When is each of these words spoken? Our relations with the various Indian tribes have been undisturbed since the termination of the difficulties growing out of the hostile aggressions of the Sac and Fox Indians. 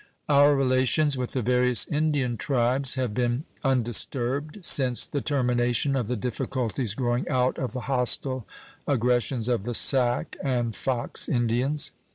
Our 0.27 0.55
relations 0.55 1.15
with 1.15 1.33
the 1.33 1.43
various 1.43 1.85
Indian 1.85 2.35
tribes 2.35 2.95
have 2.95 3.13
been 3.13 3.43
undisturbed 3.63 4.65
since 4.65 5.05
the 5.05 5.21
termination 5.21 5.95
of 5.95 6.07
the 6.07 6.15
difficulties 6.15 6.95
growing 6.95 7.29
out 7.29 7.59
of 7.59 7.73
the 7.73 7.81
hostile 7.81 8.47
aggressions 8.87 9.47
of 9.47 9.63
the 9.63 9.75
Sac 9.75 10.37
and 10.43 10.75
Fox 10.75 11.29
Indians. 11.29 11.91